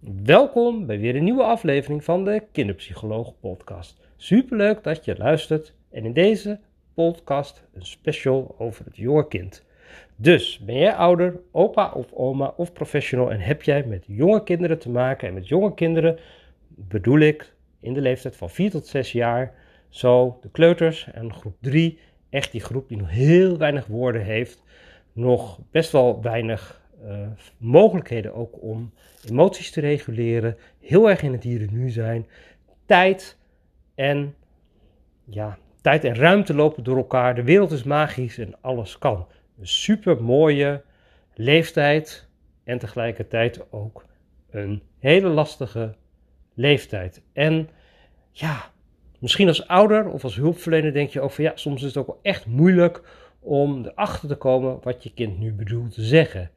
[0.00, 4.00] Welkom bij weer een nieuwe aflevering van de Kinderpsycholoog Podcast.
[4.16, 6.60] Superleuk dat je luistert en in deze
[6.94, 9.64] podcast een special over het jonge kind.
[10.16, 14.78] Dus ben jij ouder, opa of oma of professional en heb jij met jonge kinderen
[14.78, 15.28] te maken?
[15.28, 16.18] En met jonge kinderen
[16.68, 19.54] bedoel ik in de leeftijd van 4 tot 6 jaar,
[19.88, 21.98] zo de kleuters en groep 3,
[22.30, 24.64] echt die groep die nog heel weinig woorden heeft,
[25.12, 27.26] nog best wel weinig uh,
[27.56, 28.92] mogelijkheden ook om
[29.28, 32.26] emoties te reguleren, heel erg in het hier en nu zijn,
[32.86, 33.38] tijd
[33.94, 34.34] en
[35.24, 37.34] ja, tijd en ruimte lopen door elkaar.
[37.34, 39.26] De wereld is magisch en alles kan.
[39.58, 40.82] Een super mooie
[41.34, 42.28] leeftijd
[42.64, 44.04] en tegelijkertijd ook
[44.50, 45.94] een hele lastige
[46.54, 47.22] leeftijd.
[47.32, 47.68] En
[48.30, 48.70] ja,
[49.18, 52.06] misschien als ouder of als hulpverlener denk je ook van ja, soms is het ook
[52.06, 53.02] wel echt moeilijk
[53.40, 56.50] om erachter te komen wat je kind nu bedoelt te zeggen.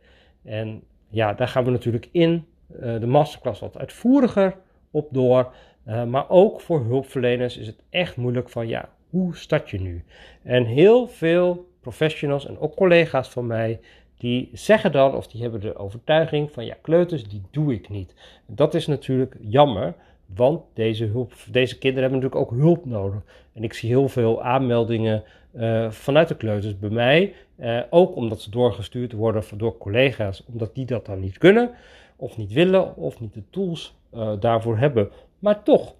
[0.43, 2.45] En ja, daar gaan we natuurlijk in
[2.79, 4.55] uh, de masterclass wat uitvoeriger
[4.91, 5.53] op door.
[5.87, 10.03] Uh, maar ook voor hulpverleners is het echt moeilijk van ja, hoe start je nu?
[10.43, 13.79] En heel veel professionals en ook collega's van mij,
[14.17, 18.13] die zeggen dan of die hebben de overtuiging van ja, kleuters, die doe ik niet.
[18.45, 19.93] Dat is natuurlijk jammer,
[20.35, 23.21] want deze, hulp, deze kinderen hebben natuurlijk ook hulp nodig.
[23.53, 28.41] En ik zie heel veel aanmeldingen uh, vanuit de kleuters bij mij, uh, ook omdat
[28.41, 31.71] ze doorgestuurd worden door collega's, omdat die dat dan niet kunnen,
[32.15, 35.09] of niet willen, of niet de tools uh, daarvoor hebben.
[35.39, 35.95] Maar toch,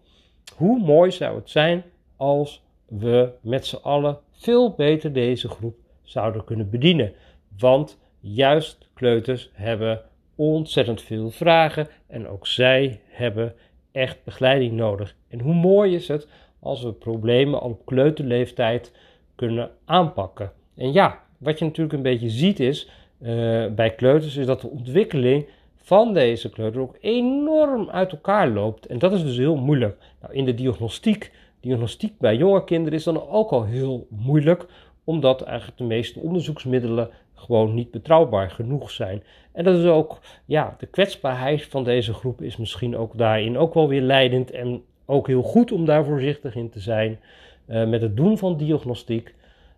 [0.55, 1.83] hoe mooi zou het zijn
[2.15, 7.13] als we met z'n allen veel beter deze groep zouden kunnen bedienen.
[7.57, 10.01] Want juist kleuters hebben
[10.35, 13.53] ontzettend veel vragen en ook zij hebben
[13.91, 15.15] echt begeleiding nodig.
[15.27, 16.27] En hoe mooi is het
[16.59, 18.95] als we problemen al op kleuterleeftijd
[19.35, 20.51] kunnen aanpakken.
[20.75, 22.89] En ja, wat je natuurlijk een beetje ziet is
[23.21, 23.27] uh,
[23.67, 28.85] bij kleuters, is dat de ontwikkeling van deze kleuter ook enorm uit elkaar loopt.
[28.85, 29.97] En dat is dus heel moeilijk.
[30.21, 34.65] Nou, in de diagnostiek, diagnostiek bij jonge kinderen is dan ook al heel moeilijk,
[35.03, 39.23] omdat eigenlijk de meeste onderzoeksmiddelen gewoon niet betrouwbaar genoeg zijn.
[39.51, 43.73] En dat is ook, ja, de kwetsbaarheid van deze groep is misschien ook daarin ook
[43.73, 47.19] wel weer leidend en ook heel goed om daar voorzichtig in te zijn
[47.67, 49.35] uh, met het doen van diagnostiek.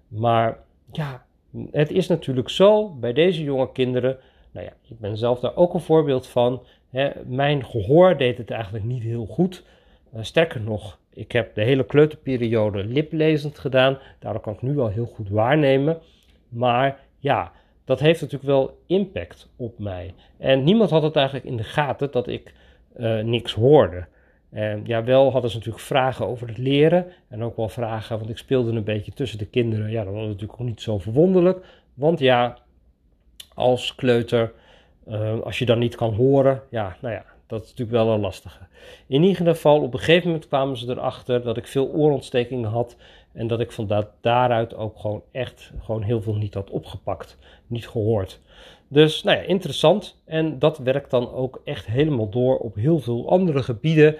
[0.08, 0.58] Maar
[0.92, 1.26] ja,
[1.72, 4.18] het is natuurlijk zo bij deze jonge kinderen.
[4.52, 6.64] Nou ja, ik ben zelf daar ook een voorbeeld van.
[6.90, 9.64] Hè, mijn gehoor deed het eigenlijk niet heel goed.
[10.16, 13.98] Uh, sterker nog, ik heb de hele kleuterperiode liplezend gedaan.
[14.20, 16.02] Daardoor kan ik nu wel heel goed waarnemen.
[16.50, 17.52] Maar ja,
[17.86, 20.14] dat heeft natuurlijk wel impact op mij.
[20.38, 22.54] En niemand had het eigenlijk in de gaten dat ik
[22.98, 24.06] uh, niks hoorde.
[24.54, 27.06] En ja, wel hadden ze natuurlijk vragen over het leren.
[27.30, 29.92] En ook wel vragen, want ik speelde een beetje tussen de kinderen.
[29.92, 31.66] Ja, dat was natuurlijk ook niet zo verwonderlijk.
[31.94, 32.58] Want ja,
[33.54, 34.54] als kleuter,
[35.08, 38.20] uh, als je dan niet kan horen, ja, nou ja, dat is natuurlijk wel een
[38.20, 38.60] lastige.
[39.08, 42.96] In ieder geval, op een gegeven moment kwamen ze erachter dat ik veel oorontstekingen had.
[43.34, 47.88] En dat ik van daaruit ook gewoon echt gewoon heel veel niet had opgepakt, niet
[47.88, 48.40] gehoord.
[48.88, 50.22] Dus nou ja, interessant.
[50.26, 54.16] En dat werkt dan ook echt helemaal door op heel veel andere gebieden.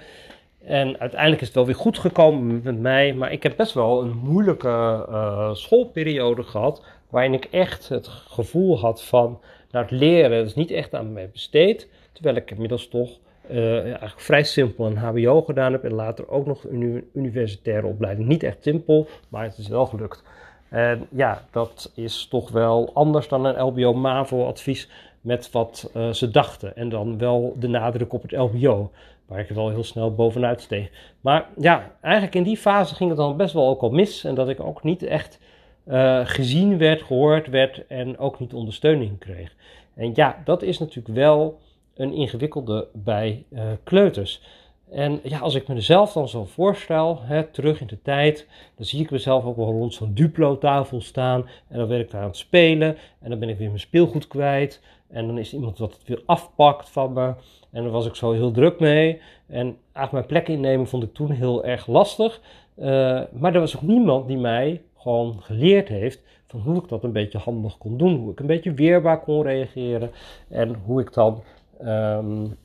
[0.64, 3.14] En uiteindelijk is het wel weer goed gekomen met mij.
[3.14, 6.84] Maar ik heb best wel een moeilijke uh, schoolperiode gehad.
[7.10, 9.40] Waarin ik echt het gevoel had van.
[9.70, 11.88] Nou, het leren is niet echt aan mij besteed.
[12.12, 13.18] Terwijl ik inmiddels toch
[13.50, 15.84] uh, eigenlijk vrij simpel een HBO gedaan heb.
[15.84, 18.28] En later ook nog een universitaire opleiding.
[18.28, 20.22] Niet echt simpel, maar het is wel gelukt.
[20.68, 24.88] En ja, dat is toch wel anders dan een LBO-MAVO-advies
[25.20, 26.76] met wat uh, ze dachten.
[26.76, 28.90] En dan wel de nadruk op het LBO,
[29.26, 30.90] waar ik er wel heel snel bovenuit steeg.
[31.20, 34.24] Maar ja, eigenlijk in die fase ging het dan best wel ook al mis.
[34.24, 35.38] En dat ik ook niet echt
[35.86, 39.54] uh, gezien werd, gehoord werd en ook niet ondersteuning kreeg.
[39.94, 41.58] En ja, dat is natuurlijk wel
[41.96, 44.42] een ingewikkelde bij uh, kleuters.
[44.90, 49.00] En ja, als ik mezelf dan zo voorstel, hè, terug in de tijd, dan zie
[49.00, 51.48] ik mezelf ook wel rond zo'n Duplo-tafel staan.
[51.68, 52.96] En dan ben ik daar aan het spelen.
[53.20, 54.80] En dan ben ik weer mijn speelgoed kwijt.
[55.08, 57.34] En dan is iemand wat het weer afpakt van me.
[57.70, 59.20] En daar was ik zo heel druk mee.
[59.46, 62.40] En eigenlijk mijn plek innemen vond ik toen heel erg lastig.
[62.78, 62.86] Uh,
[63.32, 67.12] maar er was ook niemand die mij gewoon geleerd heeft van hoe ik dat een
[67.12, 68.16] beetje handig kon doen.
[68.16, 70.10] Hoe ik een beetje weerbaar kon reageren.
[70.48, 71.42] En hoe ik dan
[71.82, 72.56] um,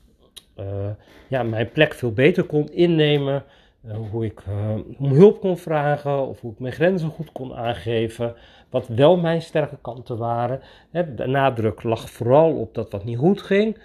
[0.58, 0.90] uh,
[1.28, 3.44] ja, mijn plek veel beter kon innemen.
[3.86, 7.54] Uh, hoe ik uh, om hulp kon vragen of hoe ik mijn grenzen goed kon
[7.54, 8.34] aangeven.
[8.70, 10.60] Wat wel mijn sterke kanten waren.
[10.90, 13.78] Hè, de nadruk lag vooral op dat wat niet goed ging.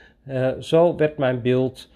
[0.60, 1.90] zo werd mijn beeld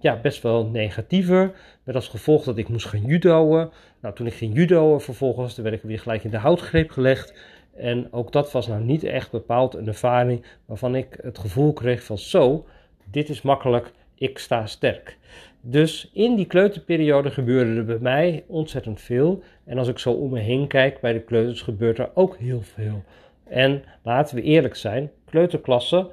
[0.00, 1.52] ja, best wel negatiever.
[1.84, 3.68] Met als gevolg dat ik moest gaan judoën.
[4.00, 7.34] Nou, toen ik ging judoën vervolgens, werd ik weer gelijk in de houtgreep gelegd.
[7.76, 12.02] En ook dat was nou niet echt bepaald een ervaring waarvan ik het gevoel kreeg
[12.02, 12.66] van zo,
[13.10, 15.16] dit is makkelijk, ik sta sterk.
[15.60, 19.42] Dus in die kleuterperiode gebeurde er bij mij ontzettend veel.
[19.64, 22.62] En als ik zo om me heen kijk bij de kleuters, gebeurt er ook heel
[22.62, 23.02] veel.
[23.44, 26.08] En laten we eerlijk zijn, kleuterklassen,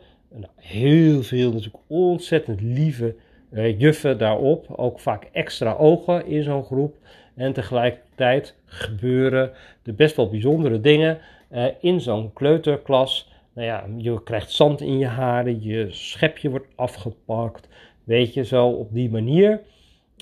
[0.56, 3.16] heel veel natuurlijk ontzettend lieve
[3.52, 4.66] uh, juffen daarop.
[4.76, 6.96] Ook vaak extra ogen in zo'n groep.
[7.36, 9.52] En tegelijkertijd gebeuren
[9.84, 11.20] er best wel bijzondere dingen
[11.54, 13.32] uh, in zo'n kleuterklas.
[13.54, 17.68] Nou ja, je krijgt zand in je haren, je schepje wordt afgepakt.
[18.04, 19.62] Weet je, zo op die manier.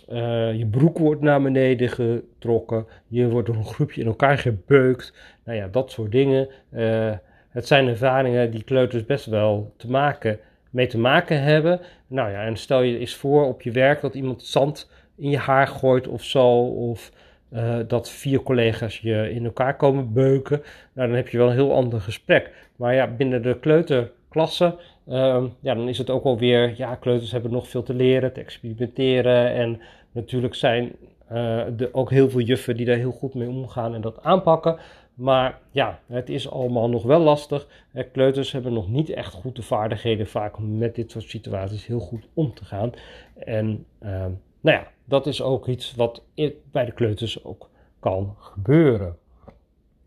[0.09, 2.85] Uh, je broek wordt naar beneden getrokken.
[3.07, 5.13] Je wordt door een groepje in elkaar gebeukt.
[5.45, 6.47] Nou ja, dat soort dingen.
[6.73, 7.11] Uh,
[7.49, 10.39] het zijn ervaringen die kleuters best wel te maken,
[10.69, 11.79] mee te maken hebben.
[12.07, 15.37] Nou ja, en stel je eens voor op je werk dat iemand zand in je
[15.37, 16.47] haar gooit of zo.
[16.65, 17.11] Of
[17.53, 20.61] uh, dat vier collega's je in elkaar komen beuken.
[20.93, 22.51] Nou, dan heb je wel een heel ander gesprek.
[22.75, 24.75] Maar ja, binnen de kleuterklasse,
[25.07, 28.39] uh, ja, dan is het ook alweer, ja, kleuters hebben nog veel te leren, te
[28.39, 29.53] experimenteren.
[29.53, 29.81] En
[30.11, 30.91] natuurlijk zijn
[31.31, 34.77] uh, er ook heel veel juffen die daar heel goed mee omgaan en dat aanpakken.
[35.13, 37.67] Maar ja, het is allemaal nog wel lastig.
[38.11, 41.99] Kleuters hebben nog niet echt goed de vaardigheden vaak om met dit soort situaties heel
[41.99, 42.91] goed om te gaan.
[43.37, 44.31] En ehm,
[44.61, 46.23] nou ja, dat is ook iets wat
[46.71, 47.69] bij de kleuters ook
[47.99, 49.17] kan gebeuren.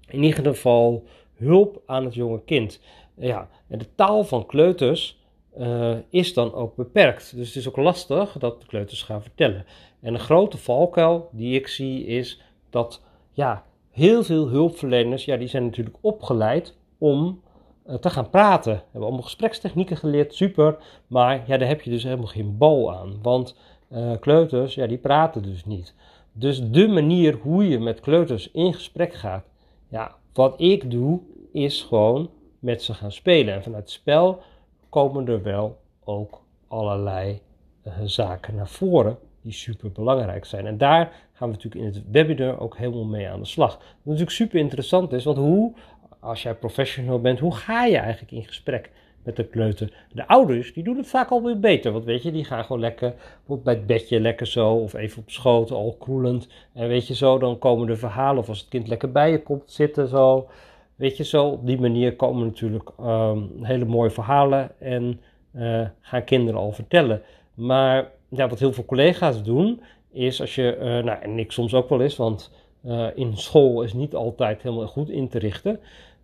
[0.08, 1.04] In ieder geval
[1.34, 2.80] hulp aan het jonge kind.
[3.14, 5.22] Ja, en de taal van kleuters
[5.58, 7.36] uh, is dan ook beperkt.
[7.36, 9.64] Dus het is ook lastig dat de kleuters gaan vertellen.
[10.00, 12.40] En een grote valkuil die ik zie is
[12.70, 13.02] dat
[13.32, 17.42] ja, heel veel hulpverleners, ja, die zijn natuurlijk opgeleid om
[17.86, 18.72] uh, te gaan praten.
[18.72, 20.76] Hebben allemaal gesprekstechnieken geleerd, super.
[21.06, 23.18] Maar ja, daar heb je dus helemaal geen bal aan.
[23.22, 23.56] Want
[23.94, 25.94] uh, kleuters, ja, die praten dus niet.
[26.32, 29.44] Dus de manier hoe je met kleuters in gesprek gaat,
[29.88, 31.20] ja, wat ik doe,
[31.52, 33.54] is gewoon met ze gaan spelen.
[33.54, 34.42] En vanuit het spel
[34.88, 37.40] komen er wel ook allerlei
[37.86, 40.66] uh, zaken naar voren die super belangrijk zijn.
[40.66, 43.76] En daar gaan we natuurlijk in het webinar ook helemaal mee aan de slag.
[43.76, 45.72] Wat natuurlijk super interessant is, want hoe,
[46.20, 48.90] als jij professional bent, hoe ga je eigenlijk in gesprek
[49.24, 49.92] met de kleuter?
[50.12, 52.80] De ouders, die doen het vaak al weer beter, want weet je, die gaan gewoon
[52.80, 53.14] lekker
[53.46, 56.48] bij het bedje lekker zo, of even op schoot, al kroelend.
[56.72, 59.42] En weet je zo, dan komen de verhalen, of als het kind lekker bij je
[59.42, 60.48] komt zitten zo.
[60.96, 65.20] Weet je zo, op die manier komen natuurlijk um, hele mooie verhalen en
[65.52, 67.22] uh, gaan kinderen al vertellen.
[67.54, 69.80] Maar ja, wat heel veel collega's doen,
[70.12, 72.52] is als je, uh, nou en ik soms ook wel eens, want
[72.84, 75.80] uh, in school is niet altijd helemaal goed in te richten.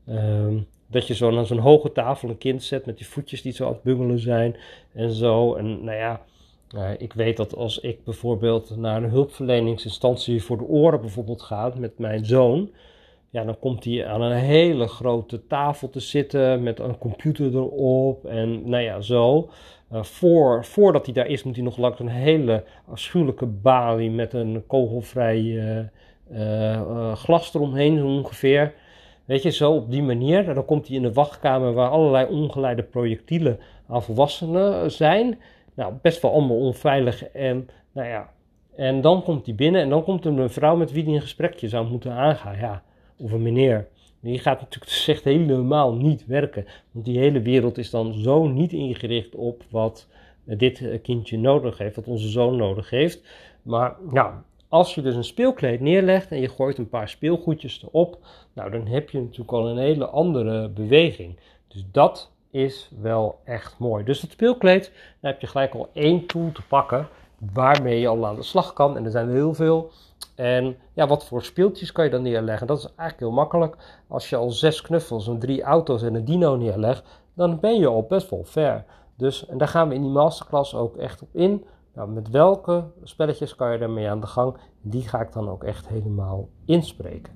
[0.09, 0.47] Uh,
[0.91, 3.67] dat je zo aan zo'n hoge tafel een kind zet met die voetjes die zo
[3.67, 4.57] aan het bungelen zijn
[4.93, 5.55] en zo.
[5.55, 6.21] En nou ja,
[6.99, 11.99] ik weet dat als ik bijvoorbeeld naar een hulpverleningsinstantie voor de oren bijvoorbeeld ga met
[11.99, 12.71] mijn zoon,
[13.31, 18.25] ja, dan komt hij aan een hele grote tafel te zitten met een computer erop
[18.25, 19.51] en nou ja, zo.
[19.93, 24.33] Uh, voor, voordat hij daar is, moet hij nog langs een hele afschuwelijke balie met
[24.33, 25.79] een kogelvrij uh,
[26.33, 28.75] uh, glas eromheen, ongeveer.
[29.31, 30.55] Weet je, zo op die manier.
[30.55, 35.39] Dan komt hij in de wachtkamer waar allerlei ongeleide projectielen aan volwassenen zijn.
[35.75, 37.25] Nou, best wel allemaal onveilig.
[37.25, 38.31] En, nou ja,
[38.77, 41.21] en dan komt hij binnen en dan komt er een vrouw met wie hij een
[41.21, 42.57] gesprekje zou moeten aangaan.
[42.57, 42.83] Ja,
[43.17, 43.89] of een meneer.
[44.21, 46.67] Die gaat natuurlijk dus echt helemaal niet werken.
[46.91, 50.09] Want die hele wereld is dan zo niet ingericht op wat
[50.45, 53.23] dit kindje nodig heeft, wat onze zoon nodig heeft.
[53.63, 58.19] Maar ja, als je dus een speelkleed neerlegt en je gooit een paar speelgoedjes erop,
[58.53, 61.39] nou dan heb je natuurlijk al een hele andere beweging.
[61.69, 64.05] Dus dat is wel echt mooi.
[64.05, 67.09] Dus het speelkleed, daar heb je gelijk al één tool te pakken
[67.53, 68.97] waarmee je al aan de slag kan.
[68.97, 69.91] En er zijn er heel veel.
[70.35, 72.67] En ja, wat voor speeltjes kan je dan neerleggen?
[72.67, 73.77] Dat is eigenlijk heel makkelijk.
[74.09, 77.87] Als je al zes knuffels en drie auto's en een dino neerlegt, dan ben je
[77.87, 78.85] al best wel ver.
[79.17, 81.65] Dus, en daar gaan we in die masterclass ook echt op in.
[81.95, 84.57] Nou, met welke spelletjes kan je daarmee aan de gang?
[84.81, 87.33] Die ga ik dan ook echt helemaal inspreken.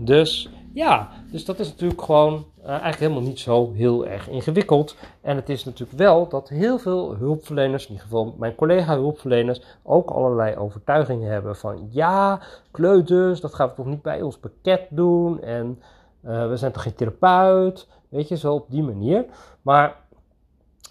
[0.00, 4.96] Dus ja, dus dat is natuurlijk gewoon uh, eigenlijk helemaal niet zo heel erg ingewikkeld.
[5.20, 9.62] En het is natuurlijk wel dat heel veel hulpverleners, in ieder geval mijn collega hulpverleners,
[9.82, 12.40] ook allerlei overtuigingen hebben van ja,
[12.70, 15.40] kleuters, dat gaan we toch niet bij ons pakket doen.
[15.42, 15.82] En
[16.24, 19.24] uh, we zijn toch geen therapeut, weet je, zo op die manier.
[19.62, 19.96] Maar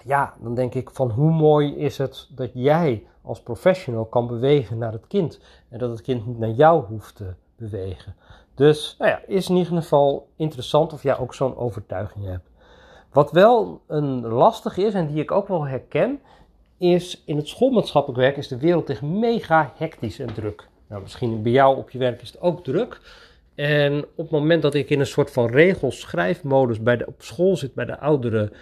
[0.05, 4.77] ja, dan denk ik van hoe mooi is het dat jij als professional kan bewegen
[4.77, 5.39] naar het kind.
[5.69, 8.15] En dat het kind niet naar jou hoeft te bewegen.
[8.55, 12.49] Dus nou ja, is in ieder geval interessant of jij ook zo'n overtuiging hebt.
[13.11, 16.19] Wat wel een lastig is en die ik ook wel herken,
[16.77, 20.67] is in het schoolmaatschappelijk werk is de wereld echt mega hectisch en druk.
[20.87, 23.01] Nou, misschien bij jou op je werk is het ook druk.
[23.55, 27.57] En op het moment dat ik in een soort van regelschrijfmodus bij de, op school
[27.57, 28.57] zit bij de oudere uh,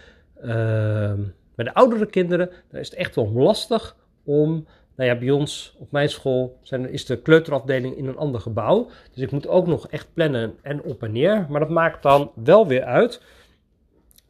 [1.56, 5.92] Bij de oudere kinderen is het echt wel lastig om nou ja, bij ons op
[5.92, 8.90] mijn school zijn, is de kleuterafdeling in een ander gebouw.
[9.14, 11.46] Dus ik moet ook nog echt plannen en op en neer.
[11.50, 13.22] Maar dat maakt dan wel weer uit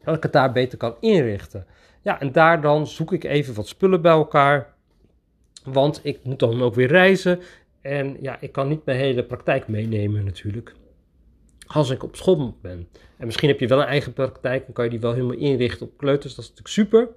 [0.04, 1.66] dat ik het daar beter kan inrichten.
[2.02, 4.74] Ja, en daar dan zoek ik even wat spullen bij elkaar.
[5.64, 7.40] Want ik moet dan ook weer reizen.
[7.80, 10.74] En ja, ik kan niet mijn hele praktijk meenemen natuurlijk.
[11.66, 12.88] Als ik op school ben.
[13.16, 14.64] En misschien heb je wel een eigen praktijk.
[14.64, 16.34] Dan kan je die wel helemaal inrichten op kleuters.
[16.34, 17.08] Dat is natuurlijk super.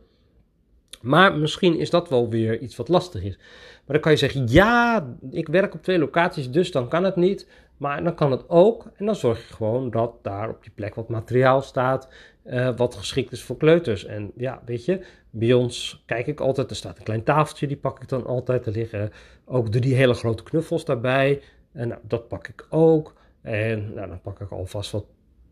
[1.01, 3.37] Maar misschien is dat wel weer iets wat lastig is.
[3.37, 7.15] Maar dan kan je zeggen: ja, ik werk op twee locaties, dus dan kan het
[7.15, 7.47] niet.
[7.77, 8.85] Maar dan kan het ook.
[8.95, 12.09] En dan zorg je gewoon dat daar op die plek wat materiaal staat.
[12.45, 14.05] Uh, wat geschikt is voor kleuters.
[14.05, 16.69] En ja, weet je, bij ons kijk ik altijd.
[16.69, 18.65] Er staat een klein tafeltje, die pak ik dan altijd.
[18.65, 19.11] Er liggen
[19.45, 21.41] ook drie hele grote knuffels daarbij.
[21.73, 23.13] En nou, dat pak ik ook.
[23.47, 25.05] En nou, dan pak ik alvast wat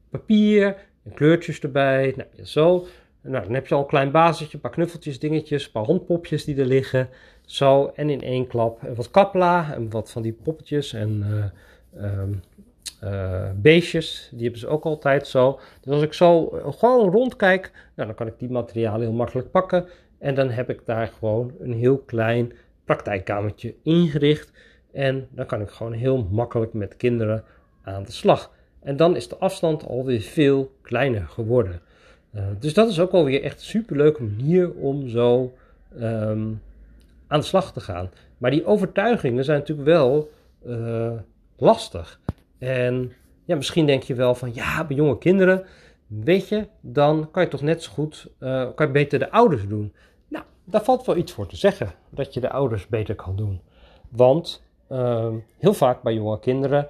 [0.10, 2.14] papier en kleurtjes erbij.
[2.16, 2.86] Nou, zo.
[3.22, 6.46] Nou, dan heb je al een klein basisje, een paar knuffeltjes, dingetjes, een paar hondpopjes
[6.46, 7.10] die er liggen.
[7.46, 11.26] Zo, en in één klap wat kapla en wat van die poppetjes en
[11.94, 12.24] uh,
[13.04, 14.30] uh, beestjes.
[14.32, 15.60] Die hebben ze ook altijd zo.
[15.82, 19.86] Dus als ik zo gewoon rondkijk, nou, dan kan ik die materialen heel makkelijk pakken.
[20.20, 24.52] En dan heb ik daar gewoon een heel klein praktijkkamertje ingericht.
[24.92, 27.44] En dan kan ik gewoon heel makkelijk met kinderen
[27.86, 28.52] aan de slag.
[28.80, 31.82] En dan is de afstand alweer veel kleiner geworden.
[32.36, 35.54] Uh, dus dat is ook alweer echt een superleuke manier om zo
[36.00, 36.62] um,
[37.28, 38.10] aan de slag te gaan.
[38.38, 40.30] Maar die overtuigingen zijn natuurlijk wel
[40.66, 41.12] uh,
[41.58, 42.20] lastig.
[42.58, 43.14] En
[43.46, 45.66] ja, misschien denk je wel van ja, bij jonge kinderen,
[46.08, 49.68] weet je, dan kan je toch net zo goed, uh, kan je beter de ouders
[49.68, 49.94] doen.
[50.28, 53.62] Nou, daar valt wel iets voor te zeggen, dat je de ouders beter kan doen.
[54.10, 56.88] Want uh, heel vaak bij jonge kinderen,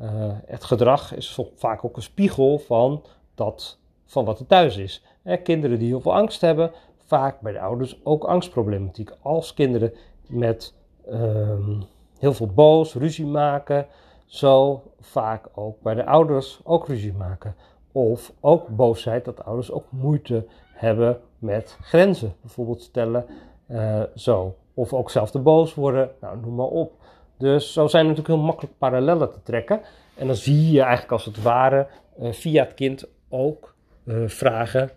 [0.00, 0.06] uh,
[0.46, 3.02] het gedrag is vaak ook een spiegel van
[3.34, 5.04] dat van wat er thuis is.
[5.42, 6.72] kinderen die heel veel angst hebben,
[7.04, 9.10] vaak bij de ouders ook angstproblematiek.
[9.22, 9.92] Als kinderen
[10.26, 10.74] met
[11.10, 11.82] um,
[12.18, 13.86] heel veel boos, ruzie maken,
[14.26, 17.54] zo vaak ook bij de ouders ook ruzie maken.
[17.92, 23.26] Of ook boosheid, dat ouders ook moeite hebben met grenzen bijvoorbeeld stellen.
[23.68, 24.54] Uh, zo.
[24.74, 26.92] Of ook zelf te boos worden, nou noem maar op.
[27.38, 29.80] Dus zo zijn er natuurlijk heel makkelijk parallellen te trekken.
[30.14, 31.86] En dan zie je eigenlijk als het ware
[32.20, 33.74] uh, via het kind ook
[34.04, 34.90] uh, vragen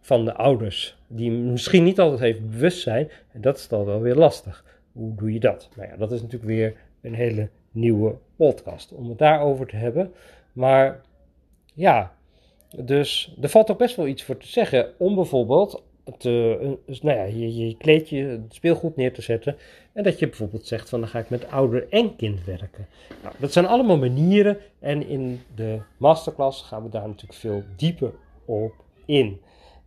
[0.00, 0.96] van de ouders.
[1.06, 3.10] Die misschien niet altijd even bewust zijn.
[3.32, 4.64] En dat is dan wel weer lastig.
[4.92, 5.68] Hoe doe je dat?
[5.76, 10.12] Nou ja, dat is natuurlijk weer een hele nieuwe podcast om het daarover te hebben.
[10.52, 11.00] Maar
[11.74, 12.12] ja,
[12.76, 15.82] dus er valt ook best wel iets voor te zeggen om bijvoorbeeld
[16.18, 19.56] te, dus, nou ja, je, je kleedje, het speelgoed neer te zetten.
[19.92, 22.86] En dat je bijvoorbeeld zegt van dan ga ik met ouder en kind werken.
[23.22, 28.12] Nou, dat zijn allemaal manieren en in de masterclass gaan we daar natuurlijk veel dieper
[28.44, 28.72] op
[29.04, 29.40] in.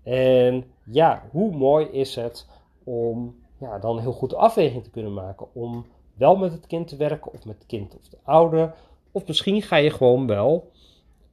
[0.03, 2.47] En ja, hoe mooi is het
[2.83, 6.95] om ja, dan heel goed afweging te kunnen maken om wel met het kind te
[6.95, 8.73] werken of met het kind of de ouder.
[9.11, 10.71] Of misschien ga je gewoon wel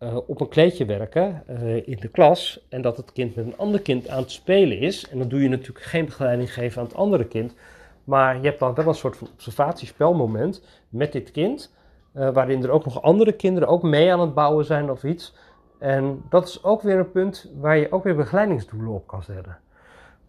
[0.04, 3.56] uh, op een kleedje werken uh, in de klas en dat het kind met een
[3.56, 5.08] ander kind aan het spelen is.
[5.08, 7.54] En dan doe je natuurlijk geen begeleiding geven aan het andere kind.
[8.04, 11.72] Maar je hebt dan wel een soort van observatiespelmoment met dit kind.
[12.16, 15.34] Uh, waarin er ook nog andere kinderen ook mee aan het bouwen zijn of iets.
[15.78, 19.58] En dat is ook weer een punt waar je ook weer begeleidingsdoelen op kan zetten.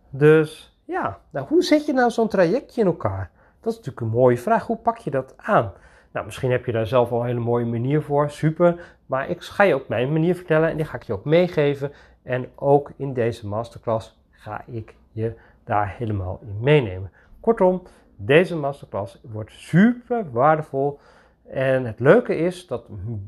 [0.10, 3.32] Dus ja, nou, hoe zet je nou zo'n trajectje in elkaar?
[3.62, 4.67] Dat is natuurlijk een mooie vraag.
[4.67, 5.74] Hoe pak je dat aan?
[6.15, 8.29] Nou, misschien heb je daar zelf al een hele mooie manier voor.
[8.29, 8.95] Super.
[9.05, 11.91] Maar ik ga je ook mijn manier vertellen en die ga ik je ook meegeven.
[12.24, 17.12] En ook in deze masterclass ga ik je daar helemaal in meenemen.
[17.39, 17.81] Kortom,
[18.15, 21.00] deze masterclass wordt super waardevol
[21.48, 22.86] en het leuke is dat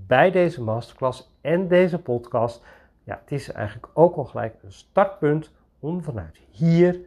[0.08, 2.66] bij deze masterclass en deze podcast,
[3.04, 7.00] ja, het is eigenlijk ook al gelijk een startpunt om vanuit hier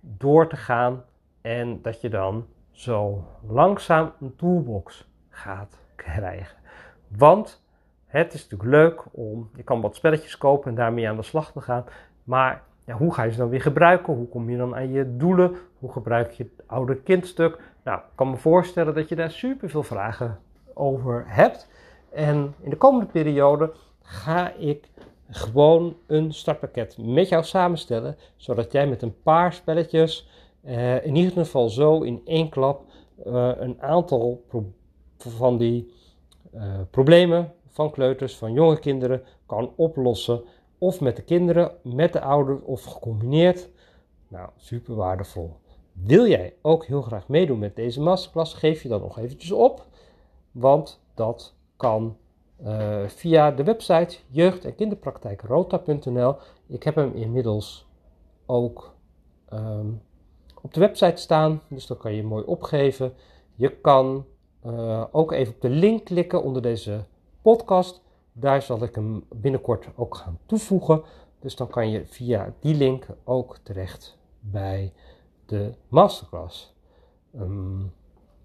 [0.00, 1.04] door te gaan
[1.40, 6.56] en dat je dan zo langzaam een toolbox gaat krijgen.
[7.08, 7.62] Want
[8.06, 11.52] het is natuurlijk leuk om, je kan wat spelletjes kopen en daarmee aan de slag
[11.52, 11.84] te gaan,
[12.24, 14.14] maar ja, hoe ga je ze dan weer gebruiken?
[14.14, 15.56] Hoe kom je dan aan je doelen?
[15.78, 17.58] Hoe gebruik je het oude kindstuk?
[17.84, 20.38] Nou, ik kan me voorstellen dat je daar super veel vragen
[20.74, 21.68] over hebt.
[22.12, 23.72] En in de komende periode
[24.02, 24.88] ga ik
[25.30, 30.28] gewoon een startpakket met jou samenstellen, zodat jij met een paar spelletjes
[30.64, 32.84] uh, in ieder geval zo in één klap
[33.26, 34.44] uh, een aantal
[35.30, 35.92] van die
[36.54, 40.42] uh, problemen van kleuters, van jonge kinderen kan oplossen.
[40.78, 43.68] Of met de kinderen, met de ouders of gecombineerd.
[44.28, 45.56] Nou, super waardevol.
[45.92, 48.54] Wil jij ook heel graag meedoen met deze masterclass?
[48.54, 49.86] Geef je dan nog eventjes op.
[50.52, 52.16] Want dat kan
[52.64, 56.36] uh, via de website jeugd- en kinderpraktijkrota.nl.
[56.66, 57.86] Ik heb hem inmiddels
[58.46, 58.94] ook
[59.48, 59.86] ehm,
[60.62, 63.12] op de website staan, dus dan kan je mooi opgeven.
[63.54, 64.24] Je kan
[64.66, 67.04] uh, ook even op de link klikken onder deze
[67.42, 68.02] podcast.
[68.32, 71.02] Daar zal ik hem binnenkort ook gaan toevoegen.
[71.40, 74.92] Dus dan kan je via die link ook terecht bij
[75.46, 76.74] de masterclass.
[77.34, 77.92] Um,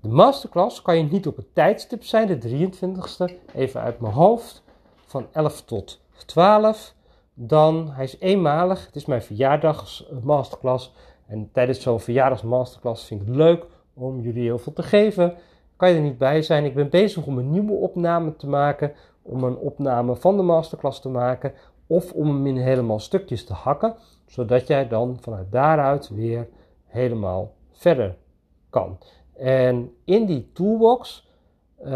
[0.01, 4.63] de masterclass kan je niet op het tijdstip zijn, de 23ste, even uit mijn hoofd,
[4.95, 6.95] van 11 tot 12.
[7.33, 10.93] Dan, hij is eenmalig, het is mijn verjaardagsmasterclass.
[11.27, 15.37] En tijdens zo'n verjaardagsmasterclass vind ik het leuk om jullie heel veel te geven.
[15.79, 16.65] Kan je er niet bij zijn?
[16.65, 21.01] Ik ben bezig om een nieuwe opname te maken, om een opname van de masterclass
[21.01, 21.53] te maken,
[21.87, 23.95] of om hem in helemaal stukjes te hakken,
[24.25, 26.47] zodat jij dan vanuit daaruit weer
[26.85, 28.15] helemaal verder
[28.69, 28.97] kan.
[29.33, 31.29] En in die toolbox,
[31.83, 31.87] uh,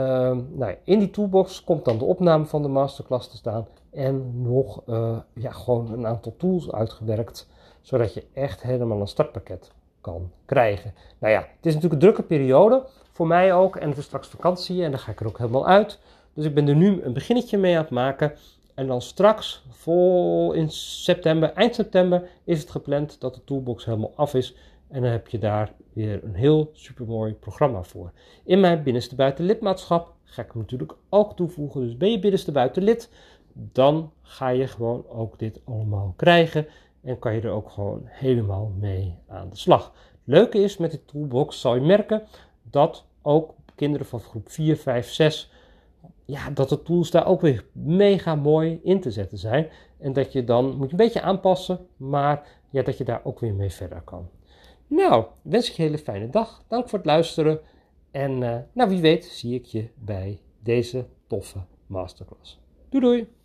[0.52, 4.82] nou, in die toolbox komt dan de opname van de masterclass te staan en nog
[4.88, 7.50] uh, ja, gewoon een aantal tools uitgewerkt,
[7.82, 9.72] zodat je echt helemaal een startpakket
[10.02, 10.94] kan krijgen.
[11.20, 14.28] Nou ja, het is natuurlijk een drukke periode voor mij ook en het is straks
[14.28, 16.00] vakantie en dan ga ik er ook helemaal uit.
[16.34, 18.34] Dus ik ben er nu een beginnetje mee aan het maken.
[18.74, 24.14] En dan straks, vol in september, eind september, is het gepland dat de toolbox helemaal
[24.16, 24.56] af is.
[24.88, 28.12] En dan heb je daar weer een heel supermooi programma voor.
[28.44, 31.82] In mijn binnenste buiten lidmaatschap ga ik hem natuurlijk ook toevoegen.
[31.82, 33.10] Dus ben je binnenste buiten lid,
[33.54, 36.68] dan ga je gewoon ook dit allemaal krijgen.
[37.02, 39.94] En kan je er ook gewoon helemaal mee aan de slag.
[40.24, 42.24] Leuke is met de toolbox zal je merken
[42.74, 45.52] dat ook kinderen van groep 4, 5, 6
[46.26, 49.70] ja, dat de tools daar ook weer mega mooi in te zetten zijn.
[50.00, 53.40] En dat je dan, moet je een beetje aanpassen, maar ja, dat je daar ook
[53.40, 54.30] weer mee verder kan.
[54.88, 56.64] Nou, wens ik je een hele fijne dag.
[56.68, 57.60] Dank voor het luisteren.
[58.12, 62.60] En uh, nou, wie weet zie ik je bij deze toffe masterclass.
[62.90, 63.43] Doei doei!